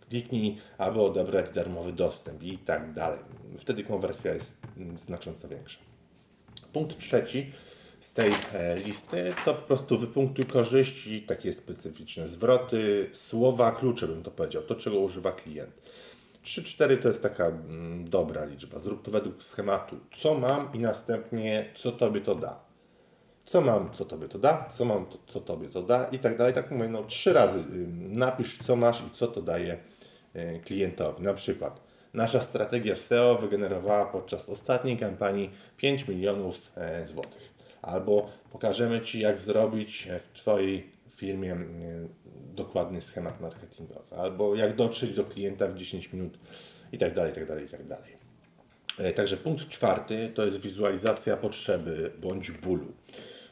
kliknij, 0.10 0.58
aby 0.78 1.02
odebrać 1.02 1.56
darmowy 1.56 1.92
dostęp 1.92 2.44
i 2.44 2.58
tak 2.58 2.94
dalej. 2.94 3.20
Wtedy 3.58 3.84
konwersja 3.84 4.34
jest 4.34 4.58
mm, 4.78 4.98
znacząco 4.98 5.48
większa. 5.48 5.80
Punkt 6.74 6.98
trzeci 6.98 7.52
z 8.00 8.14
tej 8.14 8.32
e, 8.54 8.80
listy 8.80 9.34
to 9.46 9.54
po 9.54 9.62
prostu 9.62 9.98
wypunktuj 9.98 10.46
korzyści, 10.46 11.22
takie 11.22 11.54
specyficzne 11.54 12.28
zwroty, 12.28 13.10
słowa 13.14 13.72
klucze 13.72 14.08
bym 14.08 14.24
to 14.24 14.32
powiedział, 14.32 14.64
to 14.64 14.76
czego 14.76 15.00
używa 15.00 15.32
klient. 15.32 15.72
3-4 16.44 17.02
to 17.02 17.08
jest 17.08 17.24
taka 17.24 17.46
mm, 17.46 18.10
dobra 18.10 18.46
liczba. 18.46 18.80
Zrób 18.80 19.04
to 19.04 19.12
według 19.12 19.44
schematu, 19.44 20.00
co 20.22 20.34
mam 20.34 20.74
i 20.74 20.80
następnie 20.80 21.74
co 21.76 21.92
tobie 21.92 22.22
to 22.22 22.36
da. 22.36 22.65
Co 23.46 23.62
mam, 23.62 23.94
co 23.94 24.06
tobie 24.06 24.28
to 24.28 24.40
da, 24.40 24.70
co 24.78 24.86
mam, 24.86 25.06
to, 25.06 25.18
co 25.28 25.40
tobie 25.40 25.70
to 25.70 25.82
da 25.82 26.06
i 26.06 26.20
tak 26.20 26.38
dalej. 26.38 26.54
Tak 26.54 26.72
mówię, 26.72 26.88
no 26.90 27.04
trzy 27.04 27.34
razy 27.34 27.64
napisz, 27.98 28.58
co 28.68 28.76
masz 28.76 29.02
i 29.02 29.10
co 29.14 29.28
to 29.28 29.42
daje 29.42 29.78
y, 30.36 30.62
klientowi. 30.66 31.24
Na 31.24 31.34
przykład 31.34 31.82
nasza 32.14 32.42
strategia 32.42 32.96
SEO 32.96 33.36
wygenerowała 33.36 34.06
podczas 34.06 34.50
ostatniej 34.50 34.98
kampanii 34.98 35.52
5 35.78 36.08
milionów 36.08 36.72
e, 36.76 37.08
złotych. 37.08 37.54
Albo 37.82 38.30
pokażemy 38.52 39.02
Ci, 39.02 39.20
jak 39.20 39.40
zrobić 39.40 40.08
e, 40.08 40.20
w 40.20 40.28
Twojej 40.28 40.92
firmie 41.16 41.58
dokładny 42.56 43.02
schemat 43.02 43.42
marketingowy. 43.42 44.16
Albo 44.18 44.56
jak 44.56 44.76
dotrzeć 44.76 45.16
do 45.16 45.26
klienta 45.26 45.68
w 45.68 45.76
10 45.76 46.14
minut 46.14 46.40
i 46.92 46.98
tak 46.98 47.14
dalej, 47.14 47.32
i 47.32 47.36
tak 47.36 47.48
dalej, 47.48 47.66
i 47.66 47.70
tak 47.70 47.88
dalej. 47.88 48.18
E, 49.00 49.14
Także 49.14 49.38
punkt 49.38 49.70
czwarty 49.70 50.32
to 50.36 50.46
jest 50.46 50.62
wizualizacja 50.62 51.38
potrzeby 51.38 52.12
bądź 52.22 52.52
bólu. 52.52 52.94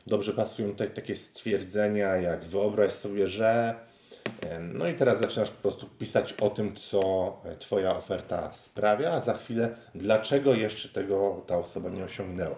Dobrze 0.07 0.33
pasują 0.33 0.69
tutaj 0.69 0.91
takie 0.91 1.15
stwierdzenia 1.15 2.15
jak 2.15 2.45
wyobraź 2.45 2.91
sobie, 2.91 3.27
że 3.27 3.75
Em, 4.41 4.77
No 4.77 4.87
i 4.87 4.93
teraz 4.93 5.19
zaczynasz 5.19 5.49
po 5.49 5.61
prostu 5.61 5.87
pisać 5.99 6.33
o 6.33 6.49
tym, 6.49 6.75
co 6.75 7.33
e, 7.45 7.55
Twoja 7.55 7.97
oferta 7.97 8.53
sprawia, 8.53 9.11
a 9.11 9.19
za 9.19 9.33
chwilę 9.33 9.75
dlaczego 9.95 10.53
jeszcze 10.53 10.89
tego 10.89 11.41
ta 11.47 11.57
osoba 11.57 11.89
nie 11.89 12.03
osiągnęła. 12.03 12.55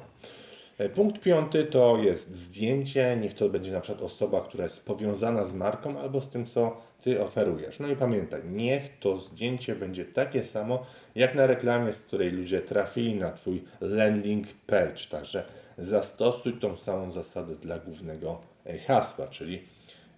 E, 0.77 0.89
Punkt 0.89 1.21
piąty 1.21 1.63
to 1.63 1.97
jest 1.97 2.35
zdjęcie. 2.35 3.17
Niech 3.21 3.33
to 3.33 3.49
będzie 3.49 3.71
na 3.71 3.81
przykład 3.81 4.03
osoba, 4.03 4.41
która 4.41 4.63
jest 4.63 4.85
powiązana 4.85 5.45
z 5.45 5.53
marką 5.53 5.99
albo 5.99 6.21
z 6.21 6.29
tym, 6.29 6.45
co 6.45 6.77
Ty 7.01 7.23
oferujesz. 7.23 7.79
No 7.79 7.87
i 7.87 7.95
pamiętaj, 7.95 8.41
niech 8.45 8.99
to 8.99 9.17
zdjęcie 9.17 9.75
będzie 9.75 10.05
takie 10.05 10.43
samo 10.43 10.85
jak 11.15 11.35
na 11.35 11.47
reklamie, 11.47 11.93
z 11.93 12.01
której 12.01 12.31
ludzie 12.31 12.61
trafili 12.61 13.15
na 13.15 13.31
Twój 13.31 13.63
landing 13.81 14.47
page. 14.67 15.07
Także 15.11 15.43
zastosuj 15.77 16.53
tą 16.53 16.77
samą 16.77 17.12
zasadę 17.12 17.55
dla 17.55 17.79
głównego 17.79 18.41
e, 18.65 18.79
hasła, 18.79 19.27
czyli 19.27 19.62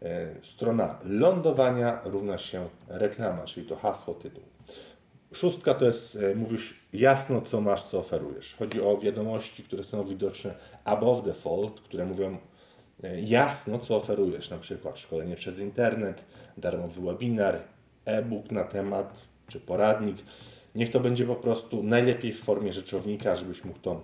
e, 0.02 0.36
strona 0.44 1.00
lądowania 1.04 2.02
równa 2.06 2.38
się 2.38 2.70
reklama, 2.88 3.44
czyli 3.44 3.68
to 3.68 3.76
hasło, 3.76 4.14
tytuł. 4.14 4.44
Szóstka 5.34 5.74
to 5.74 5.86
jest, 5.86 6.16
e, 6.16 6.36
mówisz 6.36 6.80
jasno, 6.94 7.42
co 7.42 7.62
masz, 7.62 7.84
co 7.84 8.00
oferujesz. 8.00 8.56
Chodzi 8.56 8.82
o 8.82 8.98
wiadomości, 8.98 9.64
które 9.64 9.84
są 9.84 10.04
widoczne 10.04 10.54
above 10.84 11.26
the 11.26 11.34
fold, 11.34 11.82
które 11.82 12.06
mówią 12.06 12.38
jasno, 13.24 13.80
co 13.80 13.96
oferujesz. 13.96 14.50
Na 14.50 14.58
przykład 14.58 15.00
szkolenie 15.00 15.36
przez 15.36 15.60
internet, 15.60 16.24
darmowy 16.58 17.02
webinar, 17.02 17.60
e-book 18.06 18.52
na 18.52 18.64
temat, 18.64 19.14
czy 19.48 19.60
poradnik. 19.60 20.18
Niech 20.76 20.92
to 20.92 21.00
będzie 21.00 21.26
po 21.26 21.36
prostu 21.36 21.84
najlepiej 21.84 22.34
w 22.34 22.44
formie 22.44 22.74
rzeczownika, 22.74 23.36
żebyś 23.36 23.64
mógł 23.64 23.80
to, 23.80 24.02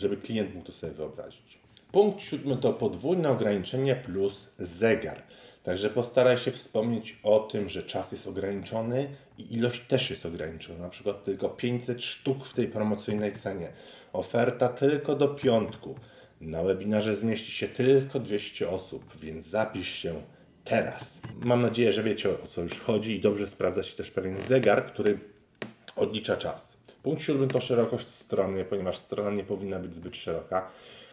żeby 0.00 0.16
klient 0.16 0.54
mógł 0.54 0.66
to 0.66 0.72
sobie 0.72 0.92
wyobrazić. 0.92 1.58
Punkt 1.92 2.22
siódmy 2.22 2.56
to 2.56 2.72
podwójne 2.72 3.30
ograniczenie 3.30 3.96
plus 3.96 4.48
zegar. 4.58 5.22
Także 5.62 5.90
postaraj 5.90 6.38
się 6.38 6.50
wspomnieć 6.50 7.18
o 7.22 7.40
tym, 7.40 7.68
że 7.68 7.82
czas 7.82 8.12
jest 8.12 8.26
ograniczony 8.26 9.08
i 9.38 9.54
ilość 9.54 9.86
też 9.86 10.10
jest 10.10 10.26
ograniczona. 10.26 10.78
Na 10.78 10.88
przykład 10.88 11.24
tylko 11.24 11.48
500 11.48 12.02
sztuk 12.02 12.44
w 12.44 12.54
tej 12.54 12.68
promocyjnej 12.68 13.32
cenie. 13.32 13.72
Oferta 14.12 14.68
tylko 14.68 15.14
do 15.14 15.28
piątku. 15.28 15.94
Na 16.40 16.62
webinarze 16.62 17.16
zmieści 17.16 17.52
się 17.52 17.68
tylko 17.68 18.20
200 18.20 18.68
osób, 18.68 19.16
więc 19.20 19.46
zapisz 19.46 19.88
się 19.88 20.22
teraz. 20.64 21.18
Mam 21.40 21.62
nadzieję, 21.62 21.92
że 21.92 22.02
wiecie 22.02 22.30
o 22.30 22.46
co 22.46 22.62
już 22.62 22.80
chodzi 22.80 23.16
i 23.16 23.20
dobrze 23.20 23.46
sprawdza 23.46 23.82
się 23.82 23.96
też 23.96 24.10
pewien 24.10 24.40
zegar, 24.40 24.86
który 24.86 25.18
odlicza 25.96 26.36
czas. 26.36 26.77
Punkt 27.08 27.22
siódmy 27.22 27.48
to 27.48 27.60
szerokość 27.60 28.06
strony, 28.06 28.64
ponieważ 28.64 28.98
strona 28.98 29.30
nie 29.30 29.44
powinna 29.44 29.78
być 29.78 29.94
zbyt 29.94 30.16
szeroka. 30.16 30.70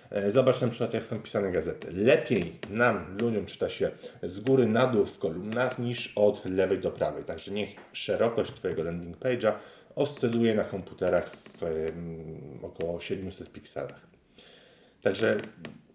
E, 0.09 0.31
Zobacz 0.31 0.61
na 0.61 0.67
przykład, 0.67 0.93
jak 0.93 1.05
są 1.05 1.19
pisane 1.19 1.51
gazety. 1.51 1.87
Lepiej 1.91 2.53
nam, 2.69 3.17
ludziom, 3.21 3.45
czyta 3.45 3.69
się 3.69 3.91
z 4.23 4.39
góry 4.39 4.67
na 4.67 4.87
dół 4.87 5.05
w 5.05 5.19
kolumnach 5.19 5.79
niż 5.79 6.13
od 6.15 6.45
lewej 6.45 6.79
do 6.79 6.91
prawej. 6.91 7.23
Także 7.23 7.51
niech 7.51 7.69
szerokość 7.93 8.53
Twojego 8.53 8.83
landing 8.83 9.17
page'a 9.17 9.51
oscyluje 9.95 10.55
na 10.55 10.63
komputerach 10.63 11.29
w 11.29 11.63
em, 11.63 12.59
około 12.63 12.99
700 12.99 13.51
pikselach. 13.51 14.07
Także 15.01 15.37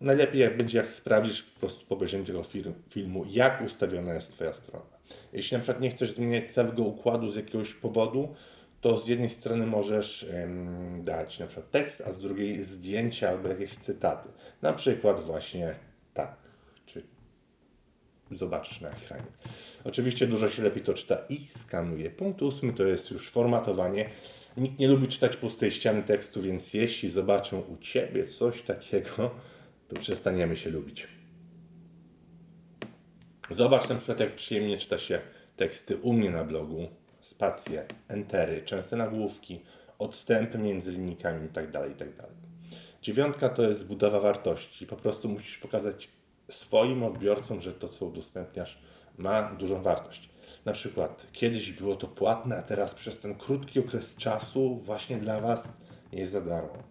najlepiej 0.00 0.40
jak 0.40 0.56
będzie, 0.56 0.78
jak 0.78 0.90
sprawdzisz 0.90 1.42
po 1.42 1.60
prostu 1.60 1.86
po 1.86 1.94
obejrzeniu 1.94 2.24
tego 2.24 2.42
filmu, 2.90 3.24
jak 3.30 3.62
ustawiona 3.66 4.14
jest 4.14 4.32
Twoja 4.32 4.52
strona. 4.52 4.86
Jeśli 5.32 5.56
na 5.56 5.62
przykład 5.62 5.82
nie 5.82 5.90
chcesz 5.90 6.12
zmieniać 6.12 6.52
całego 6.52 6.82
układu 6.82 7.30
z 7.30 7.36
jakiegoś 7.36 7.74
powodu, 7.74 8.34
to 8.80 9.00
z 9.00 9.08
jednej 9.08 9.28
strony 9.28 9.66
możesz 9.66 10.24
em, 10.24 11.04
dać 11.04 11.38
na 11.38 11.46
przykład 11.46 11.70
tekst, 11.70 12.02
a 12.06 12.12
z 12.12 12.18
drugiej 12.18 12.64
zdjęcia 12.64 13.28
albo 13.28 13.48
jakieś 13.48 13.78
cytaty. 13.78 14.28
Na 14.62 14.72
przykład 14.72 15.20
właśnie 15.20 15.74
tak, 16.14 16.36
czy 16.86 17.02
zobaczysz 18.30 18.80
na 18.80 18.90
ekranie. 18.90 19.26
Oczywiście 19.84 20.26
dużo 20.26 20.48
się 20.48 20.62
lepiej 20.62 20.82
to 20.82 20.94
czyta 20.94 21.18
i 21.28 21.46
skanuje. 21.58 22.10
Punkt 22.10 22.42
ósmy 22.42 22.72
to 22.72 22.84
jest 22.84 23.10
już 23.10 23.30
formatowanie. 23.30 24.10
Nikt 24.56 24.78
nie 24.78 24.88
lubi 24.88 25.08
czytać 25.08 25.36
pustej 25.36 25.70
ściany 25.70 26.02
tekstu, 26.02 26.42
więc 26.42 26.74
jeśli 26.74 27.08
zobaczą 27.08 27.60
u 27.60 27.76
Ciebie 27.76 28.26
coś 28.28 28.62
takiego, 28.62 29.30
to 29.88 29.96
przestaniemy 29.96 30.56
się 30.56 30.70
lubić. 30.70 31.08
Zobacz 33.50 33.88
na 33.88 33.94
przykład, 33.94 34.20
jak 34.20 34.34
przyjemnie 34.34 34.76
czyta 34.76 34.98
się 34.98 35.20
teksty 35.56 35.96
u 35.96 36.12
mnie 36.12 36.30
na 36.30 36.44
blogu, 36.44 36.88
spacje, 37.40 37.86
entery, 38.08 38.62
częste 38.62 38.96
nagłówki, 38.96 39.60
odstępy 39.98 40.58
między 40.58 40.92
linijkami 40.92 41.42
itd. 41.42 41.88
itd. 41.88 42.24
Dziewiątka 43.02 43.48
to 43.48 43.62
jest 43.62 43.86
budowa 43.86 44.20
wartości. 44.20 44.86
Po 44.86 44.96
prostu 44.96 45.28
musisz 45.28 45.58
pokazać 45.58 46.08
swoim 46.50 47.02
odbiorcom, 47.02 47.60
że 47.60 47.72
to, 47.72 47.88
co 47.88 48.06
udostępniasz, 48.06 48.78
ma 49.18 49.42
dużą 49.42 49.82
wartość. 49.82 50.30
Na 50.64 50.72
przykład 50.72 51.26
kiedyś 51.32 51.72
było 51.72 51.96
to 51.96 52.08
płatne, 52.08 52.56
a 52.56 52.62
teraz 52.62 52.94
przez 52.94 53.18
ten 53.18 53.34
krótki 53.34 53.80
okres 53.80 54.16
czasu 54.16 54.76
właśnie 54.76 55.16
dla 55.16 55.40
Was 55.40 55.72
jest 56.12 56.32
za 56.32 56.40
darmo. 56.40 56.82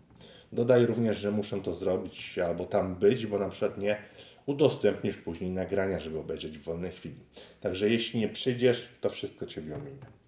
Dodaj 0.52 0.86
również, 0.86 1.18
że 1.18 1.32
muszę 1.32 1.62
to 1.62 1.74
zrobić 1.74 2.40
albo 2.40 2.66
tam 2.66 2.96
być, 2.96 3.28
bo 3.28 3.40
na 3.40 3.50
przykład 3.50 3.78
nie 3.78 3.98
udostępnisz 4.46 5.18
później 5.18 5.52
nagrania, 5.52 6.00
żeby 6.00 6.20
obejrzeć 6.20 6.58
w 6.58 6.64
wolnej 6.64 6.92
chwili. 6.92 7.20
Także 7.62 7.90
jeśli 7.90 8.20
nie 8.20 8.30
przyjdziesz, 8.30 8.90
to 9.02 9.10
wszystko 9.10 9.46
Ciebie 9.46 9.76
ominie. 9.76 10.19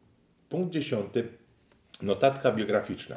Punkt 0.51 0.74
dziesiąty. 0.74 1.27
Notatka 2.01 2.51
biograficzna. 2.51 3.15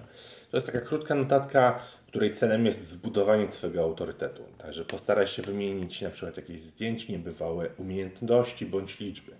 To 0.51 0.57
jest 0.57 0.67
taka 0.67 0.81
krótka 0.81 1.15
notatka, 1.15 1.81
której 2.07 2.33
celem 2.33 2.67
jest 2.67 2.89
zbudowanie 2.89 3.49
Twojego 3.49 3.83
autorytetu. 3.83 4.43
Także 4.59 4.85
postaraj 4.85 5.27
się 5.27 5.43
wymienić 5.43 6.01
na 6.01 6.11
przykład 6.11 6.37
jakieś 6.37 6.61
zdjęcie, 6.61 7.13
niebywałe 7.13 7.69
umiejętności 7.79 8.67
bądź 8.67 9.01
liczby. 9.01 9.33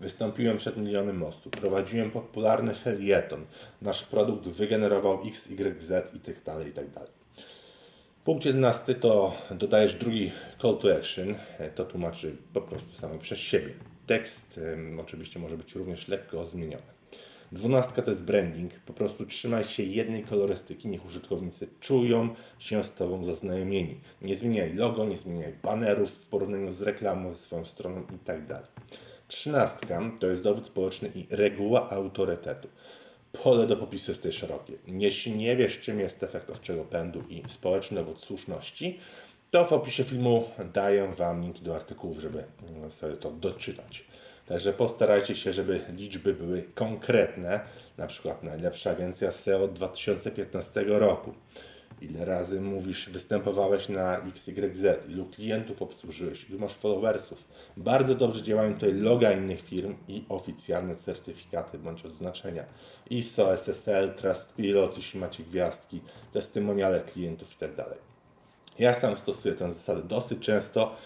Wystąpiłem 0.00 0.56
przed 0.56 0.76
milionem 0.76 1.22
osób, 1.22 1.56
prowadziłem 1.56 2.10
popularny 2.10 2.74
felieton, 2.74 3.46
nasz 3.82 4.04
produkt 4.04 4.48
wygenerował 4.48 5.22
X, 5.28 5.50
Y, 5.50 5.82
Z 5.82 6.14
i 6.14 6.20
tak 6.20 6.42
dalej, 6.44 6.68
i 6.68 6.72
tak 6.72 6.90
dalej. 6.90 7.10
Punkt 8.24 8.44
11 8.44 8.94
to 8.94 9.36
dodajesz 9.50 9.94
drugi 9.94 10.32
call 10.62 10.78
to 10.78 10.96
action. 10.96 11.34
To 11.74 11.84
tłumaczy 11.84 12.36
po 12.52 12.60
prostu 12.60 12.94
samo 12.94 13.18
przez 13.18 13.38
siebie. 13.38 13.72
Tekst 14.06 14.60
oczywiście 15.00 15.38
może 15.40 15.56
być 15.56 15.74
również 15.74 16.08
lekko 16.08 16.46
zmieniony. 16.46 16.95
Dwunastka 17.56 18.02
to 18.02 18.10
jest 18.10 18.24
branding. 18.24 18.72
Po 18.74 18.92
prostu 18.92 19.26
trzymaj 19.26 19.64
się 19.64 19.82
jednej 19.82 20.24
kolorystyki, 20.24 20.88
niech 20.88 21.06
użytkownicy 21.06 21.68
czują 21.80 22.28
się 22.58 22.84
z 22.84 22.92
Tobą 22.92 23.24
zaznajomieni. 23.24 24.00
Nie 24.22 24.36
zmieniaj 24.36 24.74
logo, 24.74 25.04
nie 25.04 25.16
zmieniaj 25.16 25.52
banerów 25.62 26.10
w 26.10 26.26
porównaniu 26.26 26.72
z 26.72 26.82
reklamą, 26.82 27.34
ze 27.34 27.38
swoją 27.38 27.64
stroną 27.64 28.00
i 28.00 28.18
tak. 28.48 28.66
Trzynastka 29.28 30.10
to 30.20 30.26
jest 30.26 30.42
dowód 30.42 30.66
społeczny 30.66 31.10
i 31.14 31.26
reguła 31.30 31.90
autorytetu. 31.90 32.68
Pole 33.32 33.66
do 33.66 33.76
popisu 33.76 34.10
jest 34.10 34.22
tutaj 34.22 34.32
szerokie. 34.32 34.72
Jeśli 34.86 35.32
nie 35.32 35.56
wiesz, 35.56 35.80
czym 35.80 36.00
jest 36.00 36.22
efekt 36.22 36.50
owczego 36.50 36.84
pędu 36.84 37.22
i 37.28 37.42
społeczny 37.48 37.96
dowód 37.96 38.20
słuszności, 38.20 38.98
to 39.50 39.64
w 39.64 39.72
opisie 39.72 40.04
filmu 40.04 40.44
daję 40.72 41.12
Wam 41.18 41.42
linki 41.42 41.62
do 41.62 41.74
artykułów, 41.74 42.18
żeby 42.18 42.44
mm, 42.70 42.90
sobie 42.90 43.16
to 43.16 43.30
doczytać. 43.30 44.04
Także 44.46 44.72
postarajcie 44.72 45.36
się, 45.36 45.52
żeby 45.52 45.80
liczby 45.96 46.34
były 46.34 46.62
konkretne. 46.74 47.60
Na 47.98 48.06
przykład 48.06 48.42
najlepsza 48.42 48.90
agencja 48.90 49.32
SEO 49.32 49.64
od 49.64 49.72
2015 49.72 50.84
roku. 50.86 51.34
Ile 52.00 52.24
razy 52.24 52.60
mówisz, 52.60 53.10
występowałeś 53.10 53.88
na 53.88 54.18
XYZ, 54.18 54.84
ilu 55.08 55.26
klientów 55.26 55.82
obsłużyłeś, 55.82 56.50
ilu 56.50 56.58
masz 56.58 56.72
followersów. 56.72 57.44
Bardzo 57.76 58.14
dobrze 58.14 58.42
działają 58.42 58.74
tutaj 58.74 58.92
loga 58.92 59.32
innych 59.32 59.60
firm 59.60 59.94
i 60.08 60.24
oficjalne 60.28 60.96
certyfikaty 60.96 61.78
bądź 61.78 62.04
odznaczenia. 62.04 62.64
ISO, 63.10 63.52
SSL, 63.52 64.14
Trustpilot, 64.14 64.96
jeśli 64.96 65.20
macie 65.20 65.42
gwiazdki, 65.42 66.00
testymoniale 66.32 67.00
klientów 67.00 67.52
itd. 67.52 67.84
Ja 68.78 68.94
sam 68.94 69.16
stosuję 69.16 69.54
tę 69.54 69.72
zasadę 69.72 70.02
dosyć 70.02 70.38
często, 70.38 70.96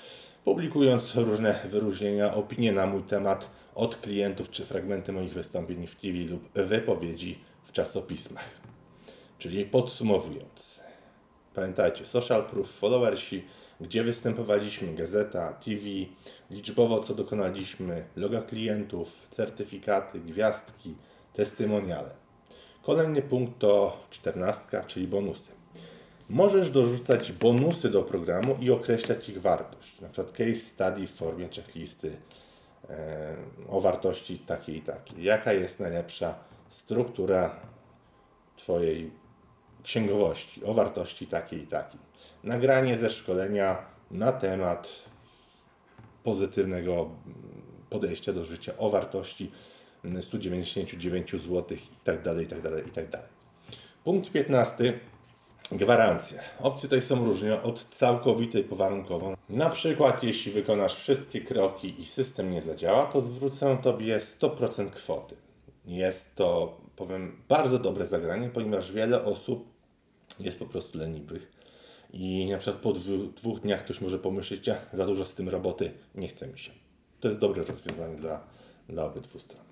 publikując 0.45 1.15
różne 1.15 1.61
wyróżnienia, 1.65 2.35
opinie 2.35 2.73
na 2.73 2.87
mój 2.87 3.03
temat 3.03 3.51
od 3.75 3.97
klientów 3.97 4.51
czy 4.51 4.65
fragmenty 4.65 5.13
moich 5.13 5.33
wystąpień 5.33 5.87
w 5.87 5.97
TV 5.97 6.19
lub 6.19 6.49
wypowiedzi 6.55 7.39
w 7.65 7.73
czasopismach. 7.73 8.51
Czyli 9.39 9.65
podsumowując, 9.65 10.81
pamiętajcie, 11.55 12.07
social 12.07 12.45
proof, 12.45 12.71
followersi, 12.71 13.45
gdzie 13.81 14.05
występowaliśmy, 14.05 14.95
gazeta, 14.95 15.53
TV, 15.53 15.83
liczbowo 16.51 17.01
co 17.01 17.15
dokonaliśmy, 17.15 18.05
loga 18.17 18.43
klientów, 18.43 19.27
certyfikaty, 19.31 20.21
gwiazdki, 20.21 20.95
testymoniale. 21.33 22.11
Kolejny 22.83 23.23
punkt 23.23 23.59
to 23.59 23.97
czternastka, 24.11 24.85
czyli 24.85 25.07
bonusy. 25.07 25.60
Możesz 26.31 26.71
dorzucać 26.71 27.33
bonusy 27.33 27.91
do 27.91 28.03
programu 28.03 28.57
i 28.61 28.71
określać 28.71 29.29
ich 29.29 29.41
wartość. 29.41 30.01
Na 30.01 30.09
przykład 30.09 30.37
case 30.37 30.55
study 30.55 31.07
w 31.07 31.11
formie 31.11 31.49
checklisty 31.49 32.17
e, 32.91 33.37
o 33.69 33.81
wartości 33.81 34.39
takiej 34.39 34.77
i 34.77 34.81
takiej. 34.81 35.25
Jaka 35.25 35.53
jest 35.53 35.81
najlepsza 35.81 36.35
struktura 36.69 37.57
Twojej 38.57 39.11
księgowości 39.83 40.65
o 40.65 40.75
wartości 40.75 41.27
takiej 41.27 41.63
i 41.63 41.67
takiej. 41.67 42.01
Nagranie 42.45 42.99
ze 42.99 43.11
szkolenia 43.11 43.79
na 44.11 44.33
temat 44.33 44.89
pozytywnego 46.25 47.11
podejścia 47.91 48.33
do 48.33 48.45
życia 48.45 48.73
o 48.79 48.91
wartości 48.91 49.51
mm, 50.05 50.23
199 50.23 51.31
zł 51.31 51.65
i 51.77 52.05
tak 52.05 52.23
dalej, 52.23 52.45
i 52.45 52.49
tak 52.49 52.63
dalej, 52.63 52.89
i 52.89 52.91
tak 52.91 53.11
dalej. 53.11 53.29
Punkt 54.05 54.33
15. 54.33 55.01
Gwarancja. 55.73 56.43
Opcje 56.59 56.89
tutaj 56.89 57.03
są 57.03 57.25
różne 57.25 57.63
od 57.63 57.85
całkowitej 57.85 58.65
po 58.65 58.77
warunkową. 58.77 59.37
Na 59.49 59.71
przykład, 59.71 60.23
jeśli 60.23 60.53
wykonasz 60.53 60.95
wszystkie 60.95 61.41
kroki 61.41 62.03
i 62.03 62.07
system 62.07 62.51
nie 62.51 62.63
zadziała, 62.63 63.07
to 63.07 63.21
zwrócę 63.21 63.79
Tobie 63.83 64.19
100% 64.19 64.91
kwoty. 64.91 65.37
Jest 65.87 66.35
to, 66.35 66.77
powiem, 66.97 67.43
bardzo 67.49 67.79
dobre 67.79 68.07
zagranie, 68.07 68.49
ponieważ 68.49 68.93
wiele 68.93 69.25
osób 69.25 69.69
jest 70.41 70.59
po 70.59 70.67
prostu 70.67 70.99
leniwych. 70.99 71.53
I 72.13 72.49
na 72.51 72.59
przykład 72.59 72.83
po 72.83 72.93
dwóch 73.37 73.61
dniach 73.61 73.85
ktoś 73.85 74.01
może 74.01 74.19
pomyśleć, 74.19 74.67
ja 74.67 74.77
za 74.93 75.07
dużo 75.07 75.27
z 75.27 75.35
tym 75.35 75.49
roboty, 75.49 75.93
nie 76.15 76.29
chce 76.29 76.49
mi 76.49 76.59
się. 76.59 76.73
To 77.21 77.29
jest 77.29 77.41
dobre 77.41 77.65
rozwiązanie 77.65 78.17
dla, 78.17 78.41
dla 78.89 79.05
obydwu 79.05 79.39
stron. 79.39 79.63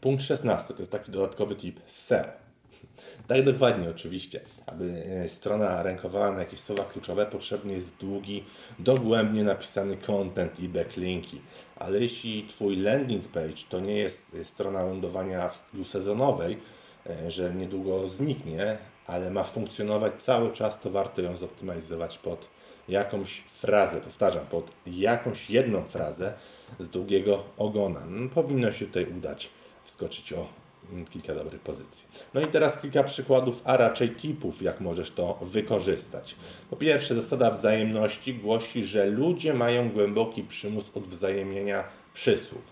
Punkt 0.00 0.22
16 0.22 0.74
to 0.74 0.80
jest 0.82 0.92
taki 0.92 1.10
dodatkowy 1.10 1.56
tip 1.56 1.80
SEO. 1.86 2.45
Tak 3.28 3.44
dokładnie, 3.44 3.90
oczywiście. 3.90 4.40
Aby 4.66 5.04
e, 5.24 5.28
strona 5.28 5.82
rankowała 5.82 6.32
na 6.32 6.40
jakieś 6.40 6.60
słowa 6.60 6.84
kluczowe, 6.84 7.26
potrzebny 7.26 7.72
jest 7.72 7.96
długi, 7.96 8.44
dogłębnie 8.78 9.44
napisany 9.44 9.96
content 9.96 10.60
i 10.60 10.68
backlinki. 10.68 11.40
Ale 11.76 12.00
jeśli 12.00 12.46
Twój 12.46 12.76
landing 12.76 13.28
page 13.28 13.62
to 13.68 13.80
nie 13.80 13.96
jest 13.96 14.34
e, 14.34 14.44
strona 14.44 14.82
lądowania 14.82 15.48
w 15.48 15.56
stylu 15.56 15.84
sezonowej, 15.84 16.58
e, 17.06 17.30
że 17.30 17.54
niedługo 17.54 18.08
zniknie, 18.08 18.78
ale 19.06 19.30
ma 19.30 19.44
funkcjonować 19.44 20.22
cały 20.22 20.52
czas, 20.52 20.80
to 20.80 20.90
warto 20.90 21.22
ją 21.22 21.36
zoptymalizować 21.36 22.18
pod 22.18 22.48
jakąś 22.88 23.40
frazę, 23.40 24.00
powtarzam, 24.00 24.46
pod 24.46 24.70
jakąś 24.86 25.50
jedną 25.50 25.84
frazę 25.84 26.32
z 26.78 26.88
długiego 26.88 27.44
ogona. 27.56 28.00
No, 28.08 28.28
powinno 28.28 28.72
się 28.72 28.86
tutaj 28.86 29.06
udać 29.18 29.50
wskoczyć 29.84 30.32
o 30.32 30.65
kilka 31.10 31.34
dobrych 31.34 31.60
pozycji. 31.60 32.04
No 32.34 32.40
i 32.40 32.46
teraz 32.46 32.78
kilka 32.80 33.02
przykładów, 33.02 33.62
a 33.64 33.76
raczej 33.76 34.10
tipów, 34.10 34.62
jak 34.62 34.80
możesz 34.80 35.10
to 35.10 35.38
wykorzystać. 35.42 36.36
Po 36.70 36.76
pierwsze, 36.76 37.14
zasada 37.14 37.50
wzajemności 37.50 38.34
głosi, 38.34 38.84
że 38.84 39.06
ludzie 39.06 39.54
mają 39.54 39.90
głęboki 39.90 40.42
przymus 40.42 40.84
odwzajemniania 40.94 41.84
przysług. 42.14 42.62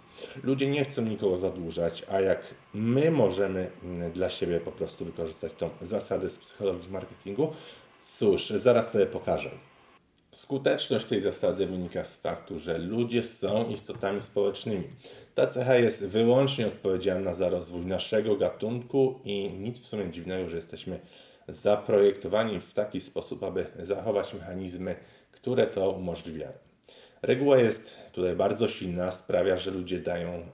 Ludzie 0.43 0.67
nie 0.67 0.85
chcą 0.85 1.03
nikogo 1.03 1.39
zadłużać, 1.39 2.05
a 2.11 2.21
jak 2.21 2.55
my 2.75 3.11
możemy 3.11 3.71
mm, 3.85 4.13
dla 4.13 4.31
siebie 4.31 4.61
po 4.61 4.73
prostu 4.73 5.05
wykorzystać 5.05 5.53
tą 5.53 5.71
zasadę 5.81 6.29
z 6.29 6.39
psychologii 6.39 6.91
marketingu, 6.91 7.53
cóż, 8.01 8.49
zaraz 8.49 8.93
sobie 8.93 9.07
pokażę. 9.07 9.51
Skuteczność 10.33 11.07
tej 11.07 11.21
zasady 11.21 11.67
wynika 11.67 12.05
z 12.05 12.17
faktu, 12.17 12.59
że 12.59 12.79
ludzie 12.79 13.23
są 13.23 13.69
istotami 13.69 14.21
społecznymi. 14.21 14.85
Ta 15.35 15.47
cecha 15.47 15.77
jest 15.77 16.07
wyłącznie 16.07 16.67
odpowiedzialna 16.67 17.35
za 17.35 17.49
rozwój 17.49 17.87
naszego 17.87 18.37
gatunku 18.37 19.21
i 19.25 19.51
nic 19.51 19.81
w 19.81 19.87
sumie 19.87 20.11
dziwnego, 20.11 20.49
że 20.49 20.57
jesteśmy 20.57 21.01
zaprojektowani 21.49 22.61
w 22.61 22.73
taki 22.73 23.01
sposób, 23.01 23.43
aby 23.43 23.67
zachować 23.79 24.35
mechanizmy, 24.35 24.97
które 25.33 25.67
to 25.67 25.91
umożliwiają. 25.91 26.59
Reguła 27.23 27.59
jest 27.59 27.97
tutaj 28.13 28.37
bardzo 28.37 28.69
silna, 28.69 29.13
sprawia, 29.13 29.57
że 29.57 29.71
ludzie 29.71 30.01
dają, 30.01 30.47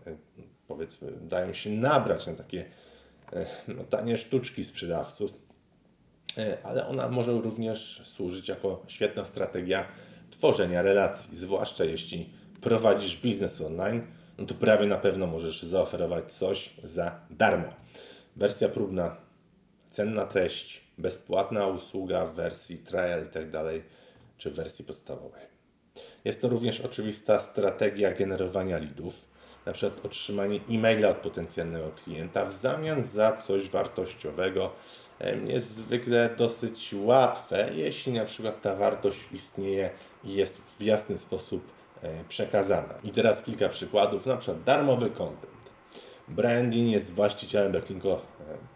powiedzmy, 0.69 1.13
dają 1.21 1.53
się 1.53 1.71
nabrać 1.71 2.27
na 2.27 2.35
takie 2.35 2.65
e, 3.33 3.47
no, 3.69 3.85
tanie 3.85 4.17
sztuczki 4.17 4.65
sprzedawców, 4.65 5.51
E, 6.39 6.59
ale 6.63 6.87
ona 6.87 7.09
może 7.09 7.33
również 7.33 8.03
służyć 8.05 8.49
jako 8.49 8.83
świetna 8.89 9.25
strategia 9.25 9.87
tworzenia 10.31 10.83
relacji, 10.83 11.37
zwłaszcza 11.37 11.85
jeśli 11.85 12.31
prowadzisz 12.61 13.17
biznes 13.17 13.61
online, 13.61 14.03
no 14.41 14.47
to 14.47 14.55
prawie 14.55 14.87
na 14.87 14.97
pewno 14.97 15.27
możesz 15.27 15.63
zaoferować 15.63 16.33
coś 16.33 16.71
za 16.85 17.21
darmo. 17.31 17.69
Wersja 18.37 18.69
próbna, 18.69 19.17
cenna 19.91 20.27
treść, 20.27 20.85
bezpłatna 20.99 21.67
usługa 21.67 22.27
w 22.27 22.35
wersji 22.35 22.79
trial 22.79 23.27
i 23.27 23.33
tak 23.33 23.51
dalej, 23.51 23.83
czy 24.39 24.51
w 24.51 24.55
wersji 24.55 24.85
podstawowej. 24.85 25.43
Jest 26.25 26.41
to 26.41 26.49
również 26.49 26.81
oczywista 26.81 27.39
strategia 27.39 28.15
generowania 28.15 28.79
leadów, 28.79 29.25
na 29.67 29.73
przykład 29.73 30.07
otrzymanie 30.07 30.61
e-maila 30.71 31.09
od 31.09 31.17
potencjalnego 31.17 31.91
klienta 32.05 32.45
w 32.45 32.53
zamian 32.53 33.03
za 33.05 33.33
coś 33.33 33.69
wartościowego 33.69 34.73
jest 35.47 35.75
zwykle 35.77 36.31
dosyć 36.37 36.95
łatwe, 37.03 37.71
jeśli 37.75 38.13
na 38.13 38.25
przykład 38.25 38.63
ta 38.63 38.77
wartość 38.77 39.21
istnieje 39.33 39.91
i 40.25 40.35
jest 40.35 40.61
w 40.79 40.83
jasny 40.83 41.19
sposób 41.19 41.80
przekazana. 42.29 42.95
I 43.05 43.11
teraz 43.11 43.43
kilka 43.43 43.69
przykładów, 43.69 44.27
na 44.27 44.37
przykład 44.37 44.65
darmowy 44.65 45.11
content. 45.11 45.61
Branding 46.29 46.93
jest 46.93 47.13
właścicielem 47.13 47.73
backlinku, 47.73 48.11
e, 48.11 48.19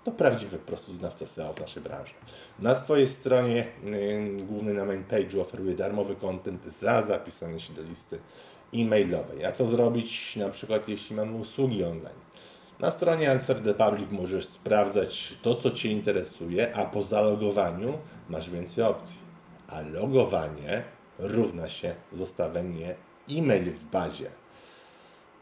to 0.04 0.10
prawdziwy 0.10 0.58
po 0.58 0.66
prostu 0.66 0.92
znawca 0.92 1.26
SEO 1.26 1.52
w 1.52 1.60
naszej 1.60 1.82
branży. 1.82 2.14
Na 2.58 2.74
swojej 2.74 3.06
stronie 3.06 3.66
głównej 4.38 4.74
na 4.74 4.84
main 4.84 5.04
page'u 5.04 5.40
oferuje 5.40 5.74
darmowy 5.74 6.16
content 6.16 6.64
za 6.64 7.02
zapisanie 7.02 7.60
się 7.60 7.74
do 7.74 7.82
listy 7.82 8.18
e-mailowej. 8.74 9.44
A 9.44 9.52
co 9.52 9.66
zrobić 9.66 10.36
na 10.36 10.48
przykład 10.48 10.88
jeśli 10.88 11.16
mamy 11.16 11.36
usługi 11.36 11.84
online? 11.84 12.24
Na 12.80 12.90
stronie 12.90 13.30
Answer 13.30 13.60
the 13.60 13.74
Public 13.74 14.10
możesz 14.10 14.46
sprawdzać 14.46 15.34
to, 15.42 15.54
co 15.54 15.70
Cię 15.70 15.88
interesuje, 15.88 16.74
a 16.76 16.84
po 16.84 17.02
zalogowaniu 17.02 17.98
masz 18.28 18.50
więcej 18.50 18.84
opcji. 18.84 19.18
A 19.68 19.80
logowanie 19.80 20.82
równa 21.18 21.68
się 21.68 21.94
zostawienie 22.12 22.94
e-mail 23.30 23.72
w 23.72 23.84
bazie. 23.84 24.30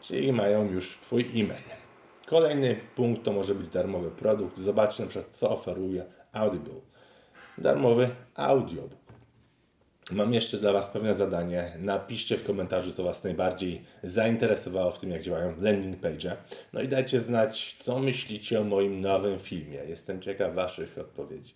Czyli 0.02 0.32
mają 0.32 0.72
już 0.72 0.98
Twój 0.98 1.22
e-mail. 1.22 1.62
Kolejny 2.26 2.80
punkt 2.96 3.24
to 3.24 3.32
może 3.32 3.54
być 3.54 3.68
darmowy 3.68 4.10
produkt. 4.10 4.58
Zobacz 4.58 4.98
na 4.98 5.06
przykład, 5.06 5.34
co 5.34 5.50
oferuje 5.50 6.04
Audible. 6.32 6.80
Darmowy 7.58 8.08
audiobook. 8.34 9.02
Mam 10.10 10.34
jeszcze 10.34 10.58
dla 10.58 10.72
Was 10.72 10.90
pewne 10.90 11.14
zadanie. 11.14 11.72
Napiszcie 11.78 12.36
w 12.36 12.44
komentarzu, 12.44 12.92
co 12.92 13.02
Was 13.02 13.24
najbardziej 13.24 13.84
zainteresowało 14.02 14.90
w 14.90 14.98
tym, 14.98 15.10
jak 15.10 15.22
działają 15.22 15.54
landing 15.60 16.00
page. 16.00 16.36
No 16.72 16.80
i 16.80 16.88
dajcie 16.88 17.20
znać, 17.20 17.76
co 17.80 17.98
myślicie 17.98 18.60
o 18.60 18.64
moim 18.64 19.00
nowym 19.00 19.38
filmie. 19.38 19.78
Jestem 19.88 20.20
ciekaw 20.20 20.54
Waszych 20.54 20.98
odpowiedzi. 20.98 21.54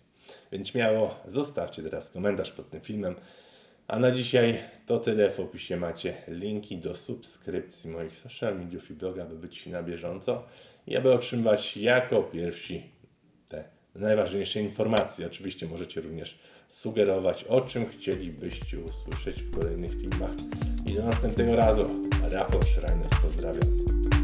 Więc 0.51 0.67
śmiało 0.67 1.15
zostawcie 1.25 1.83
teraz 1.83 2.09
komentarz 2.09 2.51
pod 2.51 2.69
tym 2.69 2.81
filmem. 2.81 3.15
A 3.87 3.99
na 3.99 4.11
dzisiaj 4.11 4.59
to 4.85 4.99
tyle. 4.99 5.31
W 5.31 5.39
opisie 5.39 5.77
macie 5.77 6.13
linki 6.27 6.77
do 6.77 6.95
subskrypcji 6.95 7.89
moich 7.89 8.15
social 8.15 8.59
mediów 8.59 8.91
i 8.91 8.93
bloga, 8.93 9.23
aby 9.23 9.35
być 9.35 9.65
na 9.65 9.83
bieżąco 9.83 10.43
i 10.87 10.97
aby 10.97 11.13
otrzymywać 11.13 11.77
jako 11.77 12.23
pierwsi 12.23 12.83
te 13.49 13.63
najważniejsze 13.95 14.61
informacje. 14.61 15.27
Oczywiście 15.27 15.67
możecie 15.67 16.01
również 16.01 16.39
sugerować, 16.67 17.43
o 17.43 17.61
czym 17.61 17.89
chcielibyście 17.89 18.79
usłyszeć 18.79 19.43
w 19.43 19.59
kolejnych 19.59 19.91
filmach. 19.91 20.31
I 20.85 20.93
do 20.93 21.03
następnego 21.03 21.55
razu. 21.55 21.85
Rafał 22.31 22.63
Schreiner, 22.63 23.09
pozdrawiam. 23.21 24.16